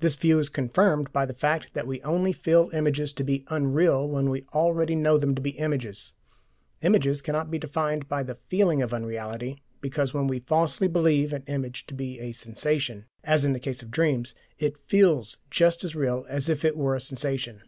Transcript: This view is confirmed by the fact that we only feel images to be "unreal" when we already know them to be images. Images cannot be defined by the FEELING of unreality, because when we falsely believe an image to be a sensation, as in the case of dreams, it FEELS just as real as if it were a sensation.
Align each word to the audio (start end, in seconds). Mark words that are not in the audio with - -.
This 0.00 0.16
view 0.16 0.38
is 0.38 0.50
confirmed 0.50 1.14
by 1.14 1.24
the 1.24 1.32
fact 1.32 1.72
that 1.72 1.86
we 1.86 2.02
only 2.02 2.34
feel 2.34 2.68
images 2.74 3.10
to 3.14 3.24
be 3.24 3.46
"unreal" 3.48 4.06
when 4.06 4.28
we 4.28 4.44
already 4.52 4.94
know 4.94 5.16
them 5.16 5.34
to 5.34 5.40
be 5.40 5.52
images. 5.52 6.12
Images 6.82 7.22
cannot 7.22 7.50
be 7.50 7.58
defined 7.58 8.06
by 8.06 8.22
the 8.22 8.34
FEELING 8.34 8.82
of 8.82 8.92
unreality, 8.92 9.62
because 9.80 10.12
when 10.12 10.26
we 10.26 10.40
falsely 10.40 10.88
believe 10.88 11.32
an 11.32 11.42
image 11.46 11.86
to 11.86 11.94
be 11.94 12.20
a 12.20 12.32
sensation, 12.32 13.06
as 13.24 13.46
in 13.46 13.54
the 13.54 13.58
case 13.58 13.82
of 13.82 13.90
dreams, 13.90 14.34
it 14.58 14.76
FEELS 14.76 15.38
just 15.50 15.82
as 15.84 15.96
real 15.96 16.26
as 16.28 16.50
if 16.50 16.62
it 16.62 16.76
were 16.76 16.94
a 16.94 17.00
sensation. 17.00 17.62